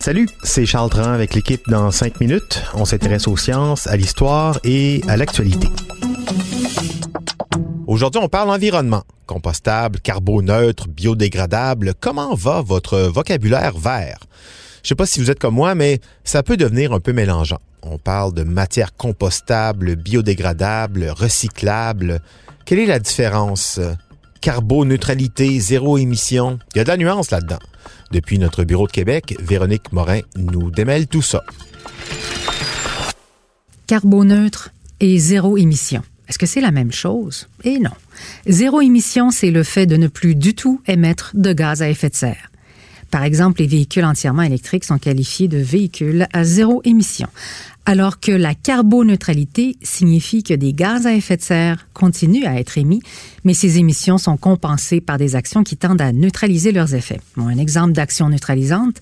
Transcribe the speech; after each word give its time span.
Salut, 0.00 0.28
c'est 0.42 0.66
Charles 0.66 0.90
Tran 0.90 1.12
avec 1.12 1.32
l'équipe 1.32 1.62
dans 1.66 1.90
5 1.90 2.20
minutes. 2.20 2.62
On 2.74 2.84
s'intéresse 2.84 3.26
aux 3.26 3.38
sciences, 3.38 3.86
à 3.86 3.96
l'histoire 3.96 4.60
et 4.64 5.00
à 5.08 5.16
l'actualité. 5.16 5.66
Aujourd'hui, 7.86 8.20
on 8.22 8.28
parle 8.28 8.50
environnement. 8.50 9.02
Compostable, 9.26 10.00
carboneutre, 10.00 10.88
biodégradable. 10.88 11.94
Comment 11.98 12.34
va 12.34 12.60
votre 12.60 12.98
vocabulaire 12.98 13.78
vert? 13.78 14.18
Je 14.82 14.88
sais 14.88 14.94
pas 14.94 15.06
si 15.06 15.18
vous 15.18 15.30
êtes 15.30 15.38
comme 15.38 15.54
moi, 15.54 15.74
mais 15.74 16.00
ça 16.24 16.42
peut 16.42 16.58
devenir 16.58 16.92
un 16.92 17.00
peu 17.00 17.14
mélangeant. 17.14 17.60
On 17.82 17.96
parle 17.96 18.34
de 18.34 18.42
matière 18.42 18.94
compostable, 18.94 19.96
biodégradable, 19.96 21.08
recyclable. 21.08 22.20
Quelle 22.66 22.80
est 22.80 22.86
la 22.86 22.98
différence? 22.98 23.80
Carboneutralité, 24.42 25.60
zéro 25.60 25.98
émission. 25.98 26.58
Il 26.74 26.78
y 26.78 26.80
a 26.80 26.84
de 26.84 26.88
la 26.88 26.96
nuance 26.96 27.30
là-dedans. 27.30 27.60
Depuis 28.10 28.40
notre 28.40 28.64
bureau 28.64 28.88
de 28.88 28.92
Québec, 28.92 29.36
Véronique 29.40 29.92
Morin 29.92 30.18
nous 30.36 30.72
démêle 30.72 31.06
tout 31.06 31.22
ça. 31.22 31.44
Carboneutre 33.86 34.70
et 34.98 35.16
zéro 35.18 35.56
émission. 35.56 36.02
Est-ce 36.28 36.40
que 36.40 36.46
c'est 36.46 36.60
la 36.60 36.72
même 36.72 36.90
chose? 36.90 37.48
Eh 37.62 37.78
non. 37.78 37.92
Zéro 38.48 38.80
émission, 38.80 39.30
c'est 39.30 39.52
le 39.52 39.62
fait 39.62 39.86
de 39.86 39.96
ne 39.96 40.08
plus 40.08 40.34
du 40.34 40.54
tout 40.54 40.82
émettre 40.88 41.30
de 41.34 41.52
gaz 41.52 41.80
à 41.80 41.88
effet 41.88 42.08
de 42.08 42.16
serre. 42.16 42.50
Par 43.12 43.24
exemple, 43.24 43.60
les 43.60 43.66
véhicules 43.66 44.06
entièrement 44.06 44.40
électriques 44.40 44.84
sont 44.84 44.96
qualifiés 44.96 45.46
de 45.46 45.58
véhicules 45.58 46.26
à 46.32 46.44
zéro 46.44 46.80
émission, 46.84 47.28
alors 47.84 48.20
que 48.20 48.32
la 48.32 48.54
carboneutralité 48.54 49.76
signifie 49.82 50.42
que 50.42 50.54
des 50.54 50.72
gaz 50.72 51.06
à 51.06 51.12
effet 51.12 51.36
de 51.36 51.42
serre 51.42 51.86
continuent 51.92 52.46
à 52.46 52.58
être 52.58 52.78
émis, 52.78 53.02
mais 53.44 53.52
ces 53.52 53.76
émissions 53.76 54.16
sont 54.16 54.38
compensées 54.38 55.02
par 55.02 55.18
des 55.18 55.36
actions 55.36 55.62
qui 55.62 55.76
tendent 55.76 56.00
à 56.00 56.10
neutraliser 56.10 56.72
leurs 56.72 56.94
effets. 56.94 57.20
un 57.36 57.58
exemple 57.58 57.92
d'action 57.92 58.30
neutralisante, 58.30 58.96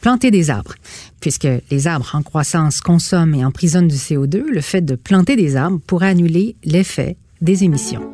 planter 0.00 0.32
des 0.32 0.50
arbres. 0.50 0.74
Puisque 1.20 1.48
les 1.70 1.86
arbres 1.86 2.10
en 2.14 2.22
croissance 2.22 2.80
consomment 2.80 3.36
et 3.36 3.44
emprisonnent 3.44 3.86
du 3.86 3.94
CO2, 3.94 4.42
le 4.42 4.60
fait 4.60 4.84
de 4.84 4.96
planter 4.96 5.36
des 5.36 5.54
arbres 5.54 5.78
pourrait 5.86 6.08
annuler 6.08 6.56
l'effet 6.64 7.16
des 7.40 7.64
émissions. 7.64 8.10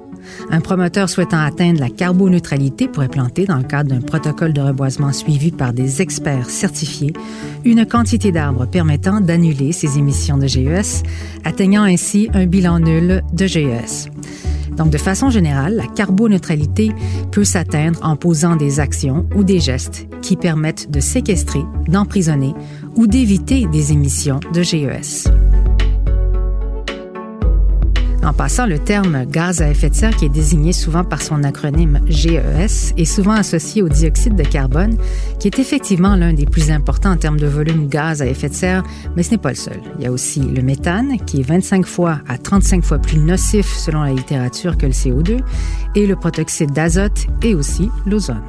Un 0.50 0.60
promoteur 0.60 1.08
souhaitant 1.08 1.40
atteindre 1.40 1.80
la 1.80 1.90
carboneutralité 1.90 2.88
pourrait 2.88 3.08
planter, 3.08 3.44
dans 3.44 3.56
le 3.56 3.64
cadre 3.64 3.90
d'un 3.90 4.00
protocole 4.00 4.52
de 4.52 4.60
reboisement 4.60 5.12
suivi 5.12 5.50
par 5.50 5.72
des 5.72 6.02
experts 6.02 6.50
certifiés, 6.50 7.12
une 7.64 7.86
quantité 7.86 8.32
d'arbres 8.32 8.66
permettant 8.66 9.20
d'annuler 9.20 9.72
ces 9.72 9.98
émissions 9.98 10.38
de 10.38 10.46
GES, 10.46 11.02
atteignant 11.44 11.82
ainsi 11.82 12.28
un 12.34 12.46
bilan 12.46 12.80
nul 12.80 13.22
de 13.32 13.46
GES. 13.46 14.10
Donc, 14.76 14.90
de 14.90 14.98
façon 14.98 15.28
générale, 15.28 15.76
la 15.76 15.86
carboneutralité 15.86 16.92
peut 17.30 17.44
s'atteindre 17.44 17.98
en 18.02 18.16
posant 18.16 18.56
des 18.56 18.80
actions 18.80 19.26
ou 19.34 19.44
des 19.44 19.60
gestes 19.60 20.06
qui 20.22 20.36
permettent 20.36 20.90
de 20.90 21.00
séquestrer, 21.00 21.62
d'emprisonner 21.88 22.54
ou 22.96 23.06
d'éviter 23.06 23.66
des 23.66 23.92
émissions 23.92 24.40
de 24.54 24.62
GES. 24.62 25.28
En 28.24 28.32
passant, 28.32 28.66
le 28.66 28.78
terme 28.78 29.24
gaz 29.24 29.60
à 29.62 29.68
effet 29.68 29.90
de 29.90 29.94
serre, 29.96 30.14
qui 30.16 30.26
est 30.26 30.28
désigné 30.28 30.72
souvent 30.72 31.02
par 31.02 31.20
son 31.20 31.42
acronyme 31.42 32.00
GES, 32.06 32.94
est 32.96 33.04
souvent 33.04 33.32
associé 33.32 33.82
au 33.82 33.88
dioxyde 33.88 34.36
de 34.36 34.44
carbone, 34.44 34.96
qui 35.40 35.48
est 35.48 35.58
effectivement 35.58 36.14
l'un 36.14 36.32
des 36.32 36.46
plus 36.46 36.70
importants 36.70 37.10
en 37.10 37.16
termes 37.16 37.40
de 37.40 37.48
volume 37.48 37.88
gaz 37.88 38.22
à 38.22 38.26
effet 38.26 38.48
de 38.48 38.54
serre, 38.54 38.84
mais 39.16 39.24
ce 39.24 39.32
n'est 39.32 39.38
pas 39.38 39.50
le 39.50 39.56
seul. 39.56 39.80
Il 39.98 40.04
y 40.04 40.06
a 40.06 40.12
aussi 40.12 40.40
le 40.40 40.62
méthane, 40.62 41.16
qui 41.26 41.40
est 41.40 41.42
25 41.42 41.84
fois 41.84 42.20
à 42.28 42.38
35 42.38 42.84
fois 42.84 42.98
plus 42.98 43.18
nocif 43.18 43.66
selon 43.66 44.02
la 44.02 44.12
littérature 44.12 44.78
que 44.78 44.86
le 44.86 44.92
CO2, 44.92 45.40
et 45.96 46.06
le 46.06 46.14
protoxyde 46.14 46.70
d'azote 46.70 47.26
et 47.42 47.56
aussi 47.56 47.90
l'ozone. 48.06 48.42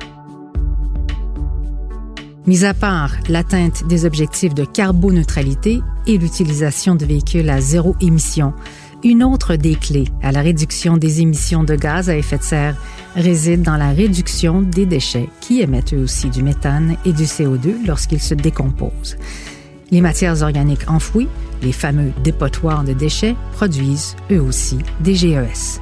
Mis 2.45 2.65
à 2.65 2.73
part 2.73 3.15
l'atteinte 3.29 3.87
des 3.87 4.05
objectifs 4.05 4.53
de 4.53 4.65
carboneutralité 4.65 5.81
et 6.07 6.17
l'utilisation 6.17 6.93
de 6.93 7.05
véhicules 7.05 7.49
à 7.49 7.61
zéro 7.61 7.95
émission, 8.01 8.53
une 9.03 9.23
autre 9.23 9.55
des 9.55 9.75
clés 9.75 10.07
à 10.21 10.31
la 10.31 10.41
réduction 10.41 10.97
des 10.97 11.21
émissions 11.21 11.63
de 11.63 11.75
gaz 11.75 12.09
à 12.09 12.15
effet 12.15 12.37
de 12.37 12.43
serre 12.43 12.77
réside 13.15 13.61
dans 13.61 13.75
la 13.75 13.91
réduction 13.91 14.61
des 14.61 14.85
déchets 14.85 15.29
qui 15.41 15.61
émettent 15.61 15.93
eux 15.93 16.03
aussi 16.03 16.29
du 16.29 16.41
méthane 16.41 16.95
et 17.05 17.11
du 17.11 17.23
CO2 17.23 17.85
lorsqu'ils 17.85 18.21
se 18.21 18.33
décomposent. 18.33 19.17
Les 19.91 20.01
matières 20.01 20.41
organiques 20.41 20.89
enfouies, 20.89 21.27
les 21.61 21.73
fameux 21.73 22.11
dépotoirs 22.23 22.83
de 22.83 22.93
déchets, 22.93 23.35
produisent 23.51 24.15
eux 24.31 24.41
aussi 24.41 24.79
des 25.01 25.15
GES. 25.15 25.81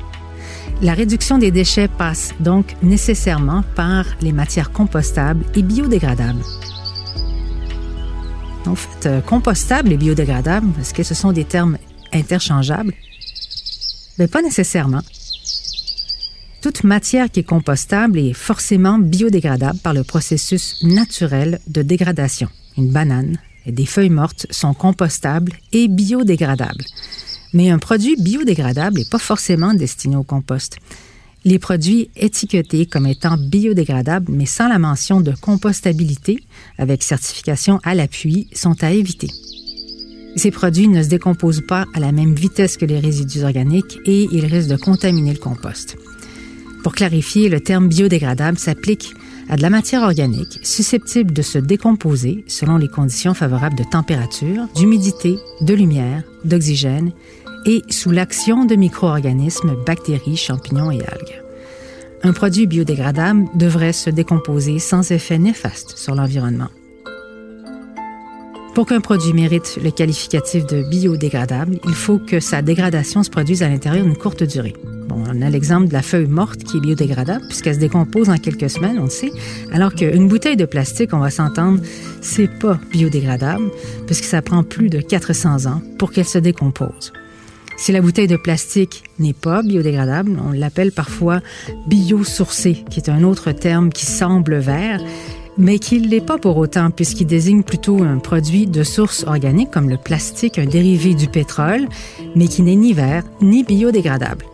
La 0.81 0.93
réduction 0.93 1.37
des 1.37 1.51
déchets 1.51 1.87
passe 1.87 2.33
donc 2.39 2.75
nécessairement 2.81 3.63
par 3.75 4.05
les 4.21 4.31
matières 4.31 4.71
compostables 4.71 5.45
et 5.55 5.61
biodégradables. 5.61 6.41
En 8.65 8.75
fait, 8.75 9.07
euh, 9.07 9.21
compostable 9.21 9.91
et 9.91 9.97
biodégradable, 9.97 10.67
est-ce 10.79 10.93
que 10.93 11.03
ce 11.03 11.13
sont 11.13 11.31
des 11.31 11.45
termes 11.45 11.77
interchangeables? 12.13 12.93
Mais 14.21 14.27
pas 14.27 14.43
nécessairement. 14.43 15.01
Toute 16.61 16.83
matière 16.83 17.31
qui 17.31 17.39
est 17.39 17.43
compostable 17.43 18.19
est 18.19 18.33
forcément 18.33 18.99
biodégradable 18.99 19.79
par 19.79 19.95
le 19.95 20.03
processus 20.03 20.75
naturel 20.83 21.59
de 21.65 21.81
dégradation. 21.81 22.47
Une 22.77 22.91
banane 22.91 23.39
et 23.65 23.71
des 23.71 23.87
feuilles 23.87 24.11
mortes 24.11 24.45
sont 24.51 24.75
compostables 24.75 25.53
et 25.73 25.87
biodégradables. 25.87 26.85
Mais 27.53 27.71
un 27.71 27.79
produit 27.79 28.15
biodégradable 28.15 28.99
n'est 28.99 29.09
pas 29.09 29.17
forcément 29.17 29.73
destiné 29.73 30.15
au 30.15 30.23
compost. 30.23 30.77
Les 31.43 31.57
produits 31.57 32.11
étiquetés 32.15 32.85
comme 32.85 33.07
étant 33.07 33.37
biodégradables, 33.37 34.31
mais 34.31 34.45
sans 34.45 34.67
la 34.67 34.77
mention 34.77 35.19
de 35.19 35.31
compostabilité, 35.31 36.43
avec 36.77 37.01
certification 37.01 37.79
à 37.83 37.95
l'appui, 37.95 38.49
sont 38.53 38.83
à 38.83 38.91
éviter. 38.91 39.29
Ces 40.35 40.51
produits 40.51 40.87
ne 40.87 41.03
se 41.03 41.09
décomposent 41.09 41.65
pas 41.67 41.85
à 41.93 41.99
la 41.99 42.11
même 42.11 42.33
vitesse 42.33 42.77
que 42.77 42.85
les 42.85 42.99
résidus 42.99 43.43
organiques 43.43 43.99
et 44.05 44.27
ils 44.31 44.45
risquent 44.45 44.69
de 44.69 44.77
contaminer 44.77 45.33
le 45.33 45.39
compost. 45.39 45.97
Pour 46.83 46.93
clarifier, 46.93 47.49
le 47.49 47.59
terme 47.59 47.87
biodégradable 47.87 48.57
s'applique 48.57 49.13
à 49.49 49.57
de 49.57 49.61
la 49.61 49.69
matière 49.69 50.03
organique 50.03 50.59
susceptible 50.63 51.33
de 51.33 51.41
se 51.41 51.57
décomposer 51.57 52.43
selon 52.47 52.77
les 52.77 52.87
conditions 52.87 53.33
favorables 53.33 53.77
de 53.77 53.83
température, 53.83 54.67
d'humidité, 54.75 55.37
de 55.61 55.73
lumière, 55.73 56.23
d'oxygène 56.45 57.11
et 57.65 57.83
sous 57.89 58.11
l'action 58.11 58.65
de 58.65 58.75
micro-organismes, 58.75 59.75
bactéries, 59.85 60.37
champignons 60.37 60.89
et 60.89 61.01
algues. 61.01 61.41
Un 62.23 62.33
produit 62.33 62.65
biodégradable 62.65 63.45
devrait 63.55 63.93
se 63.93 64.09
décomposer 64.09 64.79
sans 64.79 65.11
effet 65.11 65.37
néfaste 65.37 65.97
sur 65.97 66.15
l'environnement. 66.15 66.69
Pour 68.73 68.85
qu'un 68.85 69.01
produit 69.01 69.33
mérite 69.33 69.77
le 69.83 69.91
qualificatif 69.91 70.65
de 70.65 70.81
biodégradable, 70.89 71.77
il 71.85 71.93
faut 71.93 72.19
que 72.19 72.39
sa 72.39 72.61
dégradation 72.61 73.21
se 73.21 73.29
produise 73.29 73.63
à 73.63 73.67
l'intérieur 73.67 74.05
d'une 74.05 74.15
courte 74.15 74.43
durée. 74.43 74.73
Bon, 75.09 75.21
on 75.27 75.41
a 75.41 75.49
l'exemple 75.49 75.89
de 75.89 75.93
la 75.93 76.01
feuille 76.01 76.27
morte 76.27 76.63
qui 76.63 76.77
est 76.77 76.79
biodégradable 76.79 77.45
puisqu'elle 77.47 77.75
se 77.75 77.79
décompose 77.79 78.29
en 78.29 78.37
quelques 78.37 78.69
semaines, 78.69 78.97
on 78.97 79.03
le 79.03 79.09
sait, 79.09 79.33
alors 79.73 79.93
qu'une 79.93 80.29
bouteille 80.29 80.55
de 80.55 80.63
plastique, 80.63 81.13
on 81.13 81.19
va 81.19 81.29
s'entendre, 81.29 81.81
c'est 82.21 82.47
pas 82.47 82.79
biodégradable 82.91 83.71
puisque 84.05 84.23
ça 84.23 84.41
prend 84.41 84.63
plus 84.63 84.89
de 84.89 85.01
400 85.01 85.65
ans 85.65 85.81
pour 85.97 86.13
qu'elle 86.13 86.25
se 86.25 86.37
décompose. 86.37 87.11
Si 87.75 87.91
la 87.91 87.99
bouteille 87.99 88.27
de 88.27 88.37
plastique 88.37 89.03
n'est 89.19 89.33
pas 89.33 89.63
biodégradable, 89.63 90.39
on 90.47 90.53
l'appelle 90.53 90.93
parfois 90.93 91.41
biosourcé, 91.87 92.85
qui 92.89 93.01
est 93.01 93.09
un 93.09 93.23
autre 93.23 93.51
terme 93.51 93.89
qui 93.89 94.05
semble 94.05 94.59
vert, 94.59 95.01
mais 95.57 95.79
qui 95.79 95.99
ne 95.99 96.07
l'est 96.07 96.25
pas 96.25 96.37
pour 96.37 96.57
autant, 96.57 96.91
puisqu'il 96.91 97.27
désigne 97.27 97.63
plutôt 97.63 98.01
un 98.03 98.17
produit 98.17 98.67
de 98.67 98.83
source 98.83 99.23
organique 99.27 99.71
comme 99.71 99.89
le 99.89 99.97
plastique, 99.97 100.59
un 100.59 100.65
dérivé 100.65 101.13
du 101.13 101.27
pétrole, 101.27 101.87
mais 102.35 102.47
qui 102.47 102.61
n'est 102.61 102.75
ni 102.75 102.93
vert 102.93 103.23
ni 103.41 103.63
biodégradable. 103.63 104.45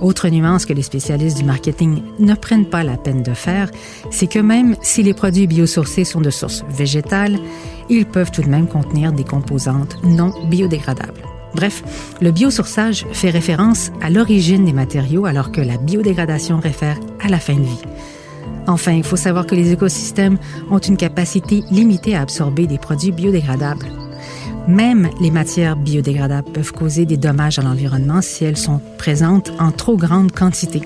Autre 0.00 0.28
nuance 0.28 0.64
que 0.64 0.72
les 0.72 0.82
spécialistes 0.82 1.38
du 1.38 1.44
marketing 1.44 2.02
ne 2.20 2.34
prennent 2.34 2.68
pas 2.68 2.84
la 2.84 2.96
peine 2.96 3.22
de 3.22 3.34
faire, 3.34 3.70
c'est 4.10 4.28
que 4.28 4.38
même 4.38 4.76
si 4.80 5.02
les 5.02 5.14
produits 5.14 5.48
biosourcés 5.48 6.04
sont 6.04 6.20
de 6.20 6.30
source 6.30 6.64
végétale, 6.70 7.36
ils 7.88 8.06
peuvent 8.06 8.30
tout 8.30 8.42
de 8.42 8.48
même 8.48 8.68
contenir 8.68 9.12
des 9.12 9.24
composantes 9.24 9.96
non 10.04 10.32
biodégradables. 10.48 11.22
Bref, 11.54 11.82
le 12.20 12.30
biosourçage 12.30 13.06
fait 13.12 13.30
référence 13.30 13.90
à 14.00 14.10
l'origine 14.10 14.64
des 14.64 14.72
matériaux 14.72 15.26
alors 15.26 15.50
que 15.50 15.60
la 15.60 15.78
biodégradation 15.78 16.58
réfère 16.58 16.98
à 17.20 17.28
la 17.28 17.40
fin 17.40 17.54
de 17.54 17.62
vie. 17.62 17.82
Enfin, 18.68 18.92
il 18.92 19.02
faut 19.02 19.16
savoir 19.16 19.46
que 19.46 19.54
les 19.54 19.72
écosystèmes 19.72 20.38
ont 20.70 20.78
une 20.78 20.98
capacité 20.98 21.62
limitée 21.70 22.14
à 22.14 22.20
absorber 22.20 22.66
des 22.66 22.76
produits 22.76 23.12
biodégradables. 23.12 23.86
Même 24.68 25.08
les 25.22 25.30
matières 25.30 25.74
biodégradables 25.74 26.52
peuvent 26.52 26.72
causer 26.72 27.06
des 27.06 27.16
dommages 27.16 27.58
à 27.58 27.62
l'environnement 27.62 28.20
si 28.20 28.44
elles 28.44 28.58
sont 28.58 28.82
présentes 28.98 29.50
en 29.58 29.72
trop 29.72 29.96
grande 29.96 30.32
quantité, 30.32 30.82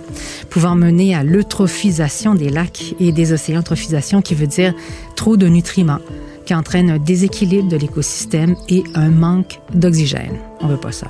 pouvant 0.49 0.77
mener 0.77 1.17
à 1.17 1.25
l'eutrophisation 1.25 2.37
des 2.37 2.51
lacs 2.51 2.95
et 3.01 3.11
des 3.11 3.33
océans, 3.33 3.59
eutrophisation 3.59 4.23
qui 4.23 4.37
veut 4.37 4.47
dire 4.47 4.73
trop 5.17 5.37
de 5.37 5.49
nutriments, 5.49 5.99
qui 6.47 6.55
entraîne 6.55 6.89
un 6.89 6.99
déséquilibre 6.99 7.69
de 7.69 7.77
l'écosystème 7.77 8.55
et 8.69 8.85
un 8.95 9.11
manque 9.11 9.59
d'oxygène. 9.75 10.39
On 10.61 10.69
veut 10.69 10.77
pas 10.77 10.93
ça. 10.93 11.09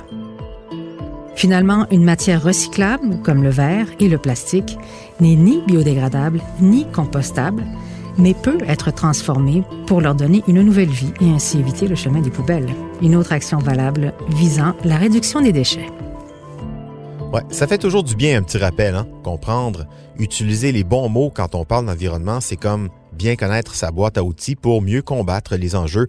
Finalement, 1.35 1.85
une 1.91 2.03
matière 2.03 2.43
recyclable, 2.43 3.19
comme 3.23 3.43
le 3.43 3.49
verre 3.49 3.87
et 3.99 4.07
le 4.07 4.17
plastique, 4.17 4.77
n'est 5.19 5.35
ni 5.35 5.61
biodégradable 5.65 6.41
ni 6.61 6.85
compostable, 6.91 7.63
mais 8.17 8.33
peut 8.33 8.59
être 8.67 8.91
transformée 8.91 9.63
pour 9.87 9.99
leur 9.99 10.15
donner 10.15 10.43
une 10.47 10.61
nouvelle 10.61 10.89
vie 10.89 11.11
et 11.19 11.29
ainsi 11.29 11.59
éviter 11.59 11.87
le 11.87 11.95
chemin 11.95 12.21
des 12.21 12.29
poubelles. 12.29 12.69
Une 13.01 13.15
autre 13.15 13.33
action 13.33 13.57
valable 13.57 14.13
visant 14.29 14.75
la 14.83 14.97
réduction 14.97 15.41
des 15.41 15.51
déchets. 15.51 15.87
Ouais, 17.33 17.41
ça 17.49 17.65
fait 17.65 17.79
toujours 17.79 18.03
du 18.03 18.15
bien 18.15 18.37
un 18.37 18.43
petit 18.43 18.59
rappel, 18.59 18.93
hein? 18.93 19.07
Comprendre, 19.23 19.87
utiliser 20.19 20.71
les 20.71 20.83
bons 20.83 21.09
mots 21.09 21.31
quand 21.33 21.55
on 21.55 21.65
parle 21.65 21.87
d'environnement, 21.87 22.39
c'est 22.41 22.57
comme 22.57 22.89
bien 23.11 23.35
connaître 23.35 23.73
sa 23.73 23.89
boîte 23.89 24.19
à 24.19 24.23
outils 24.23 24.55
pour 24.55 24.83
mieux 24.83 25.01
combattre 25.01 25.55
les 25.55 25.75
enjeux 25.75 26.07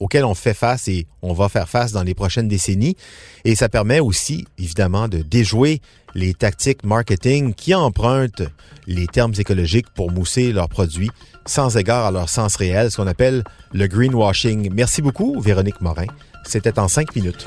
auxquels 0.00 0.24
on 0.24 0.34
fait 0.34 0.54
face 0.54 0.88
et 0.88 1.06
on 1.22 1.32
va 1.32 1.48
faire 1.48 1.68
face 1.68 1.92
dans 1.92 2.02
les 2.02 2.14
prochaines 2.14 2.48
décennies. 2.48 2.96
Et 3.44 3.54
ça 3.54 3.68
permet 3.68 4.00
aussi, 4.00 4.46
évidemment, 4.58 5.08
de 5.08 5.18
déjouer 5.18 5.80
les 6.14 6.34
tactiques 6.34 6.84
marketing 6.84 7.54
qui 7.54 7.74
empruntent 7.74 8.42
les 8.86 9.06
termes 9.06 9.34
écologiques 9.38 9.90
pour 9.94 10.10
mousser 10.10 10.52
leurs 10.52 10.68
produits 10.68 11.10
sans 11.44 11.76
égard 11.76 12.06
à 12.06 12.10
leur 12.10 12.28
sens 12.28 12.56
réel, 12.56 12.90
ce 12.90 12.96
qu'on 12.96 13.06
appelle 13.06 13.44
le 13.72 13.86
greenwashing. 13.86 14.70
Merci 14.72 15.02
beaucoup, 15.02 15.40
Véronique 15.40 15.80
Morin. 15.80 16.06
C'était 16.44 16.78
en 16.78 16.88
cinq 16.88 17.14
minutes. 17.14 17.46